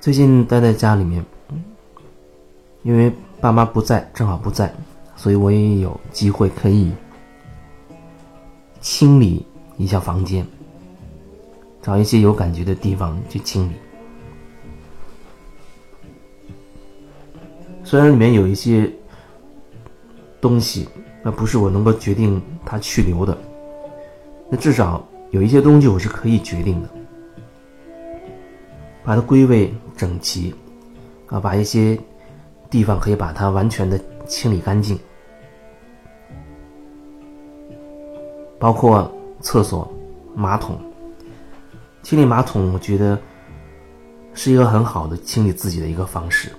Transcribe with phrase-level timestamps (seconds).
[0.00, 1.22] 最近待在家里面，
[2.82, 4.72] 因为爸妈不在，正好不在，
[5.14, 6.90] 所以我也有机会可以
[8.80, 9.44] 清理
[9.76, 10.46] 一下房间，
[11.82, 13.74] 找一些有感觉的地方去清理。
[17.84, 18.90] 虽然里面有一些
[20.40, 20.88] 东西，
[21.22, 23.36] 那不是我能够决定它去留的，
[24.48, 26.88] 那至少有一些东西我是可以决定的。
[29.10, 30.54] 把它归位整齐，
[31.26, 31.98] 啊，把一些
[32.70, 34.96] 地方可以把它完全的清理干净，
[38.56, 39.92] 包括厕所、
[40.32, 40.78] 马桶。
[42.04, 43.18] 清理马桶，我觉得
[44.32, 46.52] 是一个很好的清理自己的一个方式，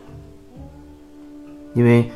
[1.74, 2.12] 因为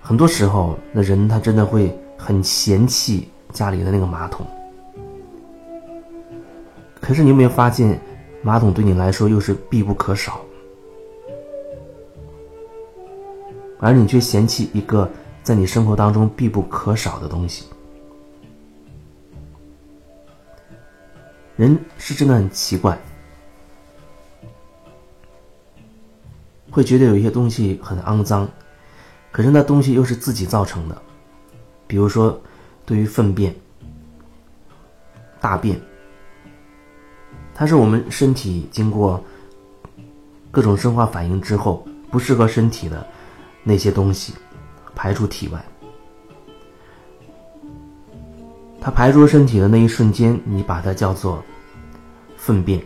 [0.00, 4.44] 很多时候，那人他真的会很嫌弃家里的那个马桶。
[7.00, 7.96] 可是你有没有发现？
[8.42, 10.40] 马桶对你来说又是必不可少，
[13.78, 15.08] 而你却嫌弃一个
[15.44, 17.66] 在你生活当中必不可少的东西。
[21.56, 22.98] 人是真的很奇怪，
[26.68, 28.48] 会觉得有一些东西很肮脏，
[29.30, 31.00] 可是那东西又是自己造成的，
[31.86, 32.40] 比如说
[32.84, 33.54] 对于粪便、
[35.40, 35.80] 大便。
[37.54, 39.22] 它是我们身体经过
[40.50, 43.06] 各种生化反应之后不适合身体的
[43.62, 44.34] 那些东西
[44.94, 45.64] 排出体外。
[48.80, 51.40] 它排出身体的那一瞬间，你把它叫做
[52.36, 52.82] 粪便，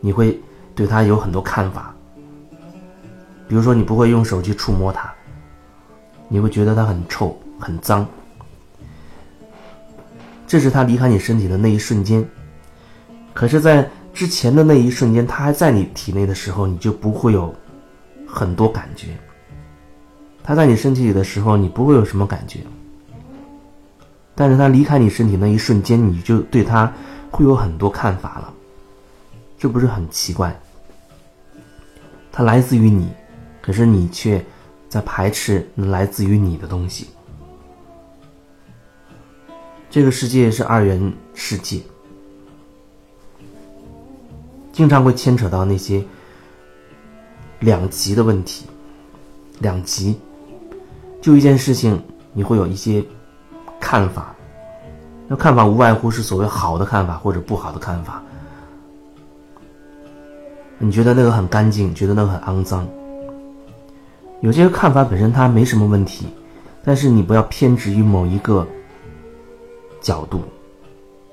[0.00, 0.40] 你会
[0.74, 1.92] 对它有很多看法。
[3.48, 5.12] 比如说，你不会用手去触摸它，
[6.28, 8.06] 你会觉得它很臭、很脏。
[10.46, 12.24] 这是它离开你身体的那一瞬间。
[13.32, 17.54] 可是，在之前的那一瞬间，它还在你体内的时候，你就不会有
[18.26, 19.16] 很多感觉。
[20.42, 22.60] 它在你身体里的时候，你不会有什么感觉。
[24.34, 26.92] 但是它离开你身体那一瞬间，你就对它
[27.30, 28.52] 会有很多看法了。
[29.58, 30.58] 这不是很奇怪？
[32.32, 33.08] 它来自于你，
[33.60, 34.44] 可是你却
[34.88, 37.08] 在排斥来自于你的东西。
[39.88, 41.80] 这个世界是二元世界。
[44.80, 46.02] 经常会牵扯到那些
[47.58, 48.64] 两极的问题，
[49.58, 50.18] 两极，
[51.20, 52.02] 就一件事情，
[52.32, 53.04] 你会有一些
[53.78, 54.34] 看法，
[55.28, 58.22] 那看法无外乎是所谓好的看法或者不好的看法。
[60.78, 62.88] 你觉得那个很干净，觉得那个很肮脏。
[64.40, 66.26] 有些看法本身它没什么问题，
[66.82, 68.66] 但是你不要偏执于某一个
[70.00, 70.40] 角度。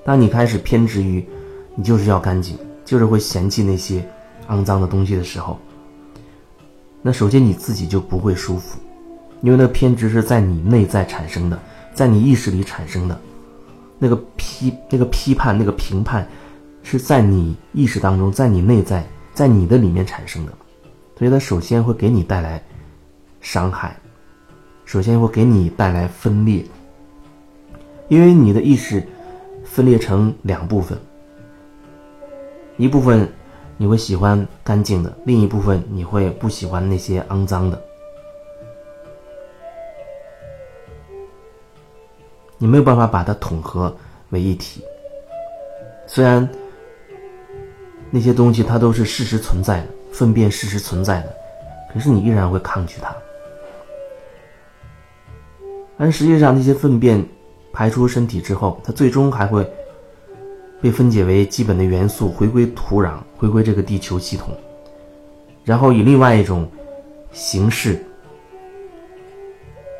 [0.03, 1.25] 当你开始偏执于，
[1.75, 2.57] 你就是要干净。
[2.88, 4.02] 就是会嫌弃那些
[4.48, 5.59] 肮脏的东西的时候，
[7.02, 8.80] 那首先你自己就不会舒服，
[9.42, 11.59] 因为那个偏执是在你内在产生的，
[11.94, 13.20] 在你意识里产生的，
[14.00, 16.25] 那个批、那个批判、那个评判，
[16.81, 20.54] 是在你意识当中，在你内在，在你的里面产生的，
[21.19, 22.64] 所以它首先会给你带来
[23.42, 23.98] 伤害，
[24.86, 26.66] 首先会给你带来分裂，
[28.08, 29.06] 因为你的意识
[29.66, 30.98] 分裂成两部分。
[32.77, 33.27] 一部分
[33.75, 37.81] 你会喜欢干净的，另一部分你会不喜欢那些肮脏的。
[42.59, 43.95] 你没有办法把它统合
[44.29, 44.83] 为一体。
[46.05, 46.47] 虽然
[48.09, 51.35] 那些东西它都是事实存在的，粪便事实存在的，
[51.94, 53.15] 可是你依然会抗拒它。
[55.97, 57.23] 但实际上，那些粪便
[57.73, 59.67] 排出身体之后，它最终还会。
[60.81, 64.55] 被分解为基本的元素，回归土壤，回归这个地球系统，
[65.63, 66.69] 然后以另外一种
[67.31, 67.99] 形式，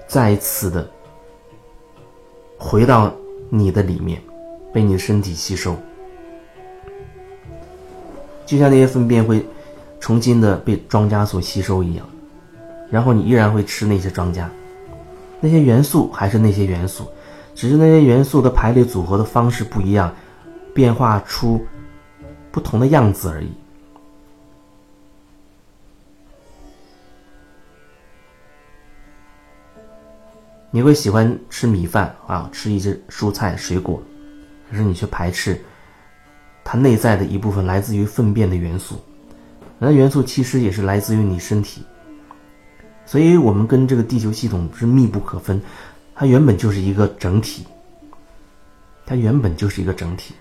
[0.08, 0.88] 再一次的
[2.58, 3.12] 回到
[3.50, 4.22] 你的里面，
[4.72, 5.76] 被你的身体吸收，
[8.46, 9.44] 就像那些粪便会
[10.00, 12.08] 重新的被庄稼所吸收一样，
[12.92, 14.46] 然后你依然会吃那些庄稼，
[15.40, 17.08] 那些元素还是那些元素，
[17.56, 20.14] 只是那些元素的排列组合的方式不一样。
[20.78, 21.66] 变化出
[22.52, 23.50] 不同的样子而已。
[30.70, 34.00] 你会喜欢吃米饭啊，吃一些蔬菜水果，
[34.70, 35.60] 可是你却排斥
[36.64, 39.02] 它内在的一部分来自于粪便的元素。
[39.80, 41.82] 那元素其实也是来自于你身体，
[43.04, 45.60] 所以我们跟这个地球系统是密不可分，
[46.14, 47.66] 它原本就是一个整体，
[49.08, 50.36] 它原本就是一个整体。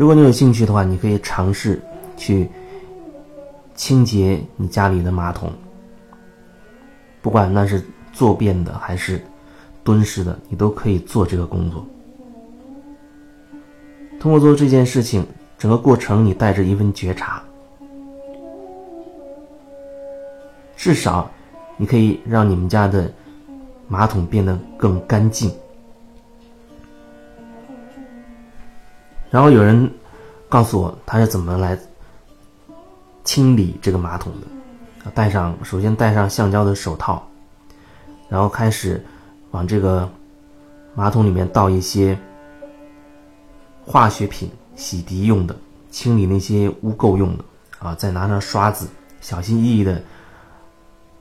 [0.00, 1.78] 如果你有兴趣的话，你可以尝试
[2.16, 2.48] 去
[3.74, 5.52] 清洁你家里的马桶，
[7.20, 9.22] 不管那是坐便的还是
[9.84, 11.84] 蹲式的，你都可以做这个工作。
[14.18, 15.22] 通过做这件事情，
[15.58, 17.42] 整个过程你带着一份觉察，
[20.78, 21.30] 至少
[21.76, 23.12] 你可以让你们家的
[23.86, 25.52] 马桶变得更干净。
[29.30, 29.90] 然后有人
[30.48, 31.78] 告诉我他是怎么来
[33.24, 37.26] 清理这个马桶的，戴上首先戴上橡胶的手套，
[38.28, 39.04] 然后开始
[39.52, 40.08] 往这个
[40.94, 42.18] 马桶里面倒一些。
[43.82, 45.56] 化学品洗涤用的，
[45.90, 47.44] 清理那些污垢用的
[47.80, 48.86] 啊，再拿上刷子，
[49.20, 50.00] 小心翼翼的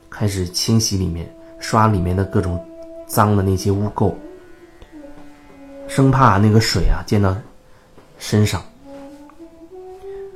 [0.08, 2.64] 开始清洗里面，刷里面的各种
[3.08, 4.14] 脏的那些污垢，
[5.88, 7.36] 生怕那个水啊溅到
[8.20, 8.62] 身上。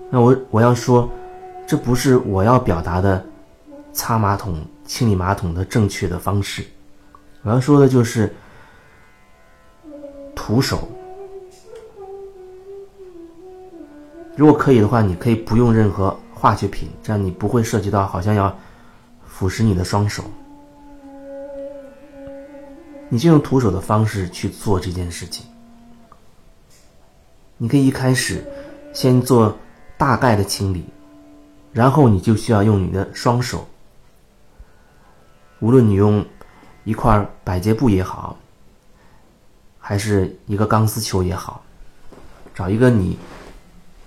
[0.10, 1.08] 那我我要说，
[1.68, 3.24] 这不是我要表达的
[3.92, 6.64] 擦马桶、清理马桶的正确的方式，
[7.44, 8.34] 我要说的就是
[10.36, 10.88] 徒手。
[14.36, 18.56] 如果可以的话，你可以不用任何化学品，这样你不会涉及到好像要
[19.28, 20.24] 腐蚀你的双手。
[23.10, 25.46] 你就用徒手的方式去做这件事情。
[27.64, 28.46] 你可以一开始
[28.92, 29.58] 先做
[29.98, 30.84] 大概的清理，
[31.72, 33.66] 然后你就需要用你的双手，
[35.62, 36.26] 无论你用
[36.84, 38.38] 一块百洁布也好，
[39.80, 41.64] 还是一个钢丝球也好，
[42.54, 43.18] 找一个你。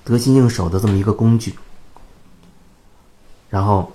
[0.05, 1.55] 得心应手的这么一个工具，
[3.49, 3.91] 然后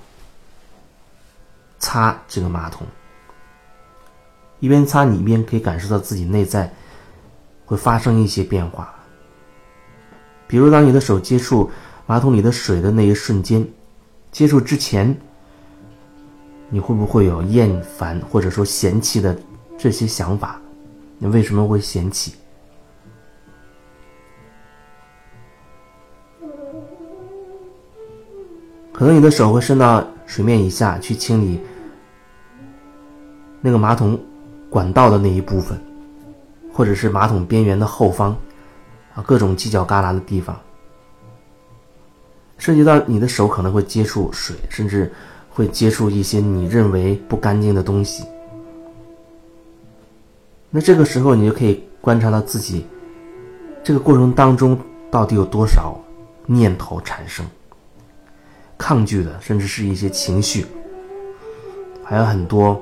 [1.77, 2.87] 擦这个马桶，
[4.59, 6.73] 一边擦你一边可以感受到自己内在
[7.67, 8.95] 会发生一些变化。
[10.51, 11.71] 比如，当你的手接触
[12.05, 13.65] 马桶里的水的那一瞬间，
[14.33, 15.15] 接触之前，
[16.69, 19.33] 你会不会有厌烦或者说嫌弃的
[19.77, 20.59] 这些想法？
[21.19, 22.33] 你为什么会嫌弃？
[28.91, 31.61] 可能你的手会伸到水面以下去清理
[33.61, 34.19] 那个马桶
[34.69, 35.81] 管道的那一部分，
[36.73, 38.35] 或者是马桶边缘的后方，
[39.13, 40.59] 啊，各种犄角旮旯的地方，
[42.57, 45.11] 涉及到你的手可能会接触水，甚至
[45.49, 48.23] 会接触一些你认为不干净的东西。
[50.69, 52.85] 那这个时候，你就可以观察到自己
[53.83, 54.79] 这个过程当中
[55.09, 55.99] 到底有多少
[56.45, 57.45] 念头产生。
[58.77, 60.65] 抗拒的，甚至是一些情绪，
[62.03, 62.81] 还有很多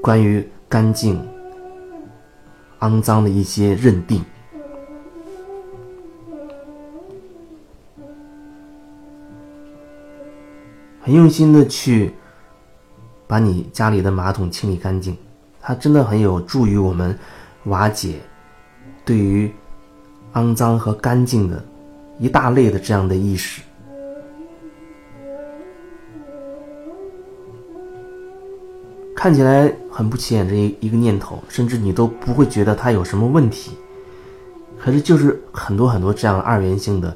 [0.00, 1.22] 关于干净、
[2.80, 4.24] 肮脏的一些认定。
[11.04, 12.14] 很用心的去
[13.26, 15.14] 把你家里的马桶清理干净，
[15.60, 17.14] 它真的很有助于我们
[17.64, 18.20] 瓦解
[19.04, 19.52] 对于
[20.32, 21.62] 肮脏和干净的
[22.18, 23.60] 一大类的这样的意识。
[29.14, 33.72] 看起来很不起眼这一一个念头，甚至你都不会觉得它有什么问题。
[34.78, 37.14] 可是就是很多很多这样二元性的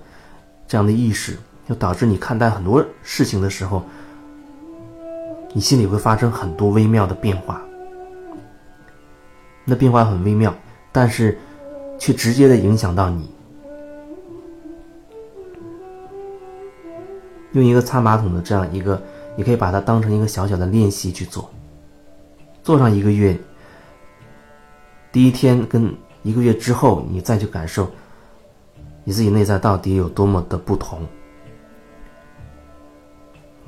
[0.67, 3.83] 这样的意识，就导致你看待很多事情的时候，
[5.53, 7.61] 你心里会发生很多微妙的变化。
[9.67, 10.55] 那变化很微妙，
[10.91, 11.39] 但是
[11.99, 13.31] 却直接的影响到你。
[17.53, 19.03] 用一个擦马桶的这样一个，
[19.37, 21.51] 你可以把它当成一个小小的练习去做。
[22.63, 23.39] 做上一个月，
[25.13, 27.91] 第一天跟一个月之后，你再去感受
[29.05, 31.07] 你自己内在到底有多么的不同。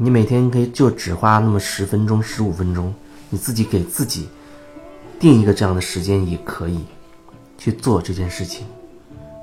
[0.02, 2.95] 你每天可以就只花那么十分钟、十五分钟，
[3.28, 4.30] 你自己给自己
[5.19, 6.80] 定一个这样的时间也可以
[7.59, 8.64] 去做这件事情，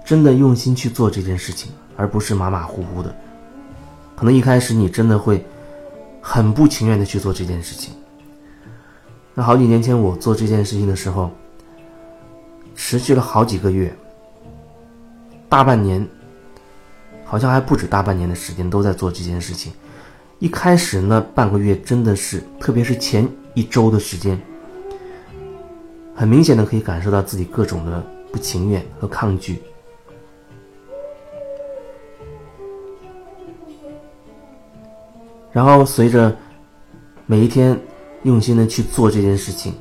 [0.04, 3.16] 真的用心去做这件事情，而不是马马虎虎的。
[4.16, 5.46] 可能一开始你真的会
[6.20, 7.94] 很不情愿的去做这件事情。
[9.36, 11.30] 那好几年前我做这件事情的时候，
[12.76, 13.96] 持续了好几个月，
[15.48, 16.04] 大半年，
[17.24, 19.72] 好像还不止大半年的时间都在做这件事情。
[20.40, 24.40] 一开始那半个月真的是，特别是前一周的时间，
[26.16, 29.60] 很明显的可以感受到自己各种的不情愿和抗拒。
[35.52, 36.36] 然后随着
[37.26, 37.80] 每一天。
[38.24, 39.74] 用心的去做这件事情，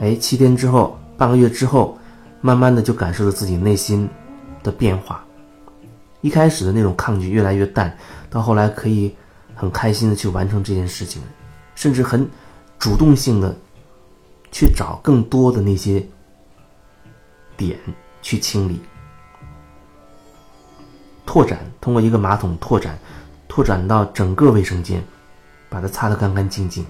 [0.00, 1.96] 哎，七天之后，半个月之后，
[2.42, 4.06] 慢慢的就感受着自己内心
[4.62, 5.24] 的变化。
[6.20, 7.96] 一开始的那种抗拒越来越淡，
[8.32, 9.14] 到后来可以
[9.54, 11.22] 很开心的去完成这件事情，
[11.74, 12.26] 甚至很
[12.78, 13.54] 主动性的
[14.50, 16.02] 去找更多的那些
[17.58, 17.78] 点
[18.22, 18.80] 去清理。
[21.26, 22.98] 拓展，通过一个马桶拓展，
[23.48, 25.04] 拓展到整个卫生间，
[25.68, 26.84] 把它擦得干干净净。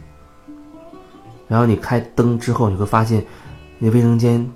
[1.49, 3.25] 然后你开灯之后，你会发现，
[3.79, 4.49] 那卫生间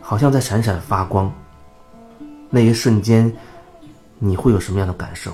[0.00, 1.32] 好像在闪闪发光。
[2.50, 3.34] 那一瞬间，
[4.18, 5.32] 你会有什么样的感受？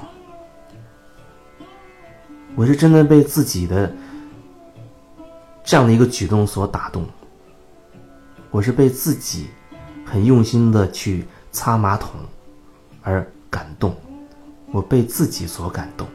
[2.54, 3.92] 我是真的被自己的
[5.64, 7.06] 这样的一个举动所打动。
[8.50, 9.48] 我是被自己
[10.04, 12.10] 很用心的去擦马桶。
[13.04, 13.96] 而感动，
[14.70, 16.06] 我被自己所感动。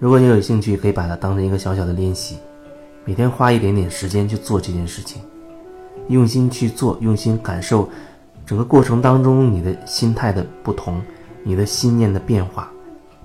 [0.00, 2.36] 如果你有兴趣，可以把它当成一个小小的练习，
[3.04, 5.20] 每天花一点点时间去做这件事情，
[6.06, 7.88] 用心去做，用心感受
[8.46, 11.02] 整个过程当中你的心态的不同，
[11.42, 12.70] 你的心念的变化，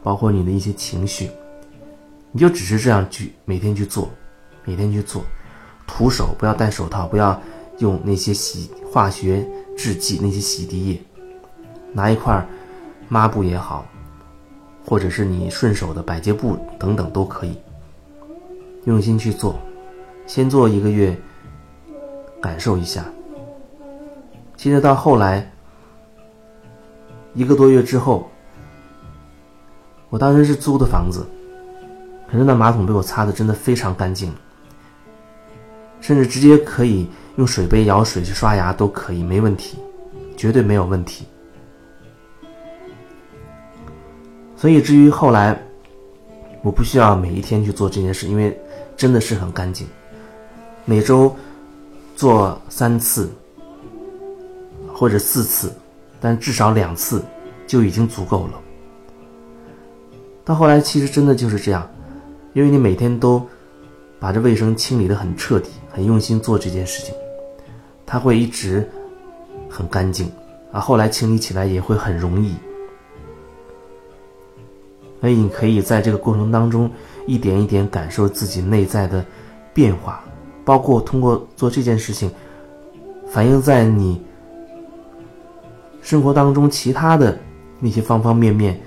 [0.01, 1.29] 包括你的一些情绪。
[2.31, 4.09] 你就只是这样去每天去做，
[4.65, 5.21] 每天去做，
[5.85, 7.39] 徒手不要戴手套，不要
[7.77, 10.99] 用那些洗化学制剂那些洗涤液，
[11.91, 12.43] 拿一块
[13.09, 13.85] 抹布也好，
[14.85, 17.57] 或者是你顺手的百洁布等等都可以，
[18.85, 19.55] 用心去做，
[20.27, 21.15] 先做一个月，
[22.41, 23.05] 感受一下。
[24.57, 25.51] 其实到后来
[27.33, 28.29] 一个多月之后，
[30.09, 31.25] 我当时是租的房子。
[32.29, 34.33] 可是那马桶被我擦的真的非常干净，
[36.01, 39.77] 甚至直接可以用水杯舀水去刷牙都可以，没问题，
[40.35, 41.27] 绝对没有问题。
[44.63, 45.61] 所以至于后来，
[46.61, 48.57] 我不需要每一天去做这件事，因为
[48.95, 49.85] 真的是很干净，
[50.85, 51.35] 每周
[52.15, 53.29] 做三次
[54.87, 55.69] 或者四次，
[56.21, 57.21] 但至少两次
[57.67, 58.53] 就已经足够了。
[60.45, 61.85] 到后来，其实真的就是这样。
[62.53, 63.45] 因为你每天都
[64.17, 67.13] 把这卫生清理的很彻底、很用心做这件事情，
[68.05, 68.89] 它会一直
[69.69, 70.31] 很干净，
[70.71, 72.55] 啊，后来清理起来也会很容易。
[75.23, 76.91] 所以你可以在这个过程当中
[77.25, 79.23] 一点一点感受自己内在的
[79.73, 80.21] 变化，
[80.65, 82.29] 包括通过做这件事情，
[83.31, 84.21] 反映在你
[86.01, 87.39] 生活当中其他的
[87.79, 88.77] 那些方方面面，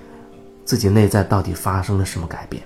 [0.62, 2.62] 自己内在到底发生了什么改变。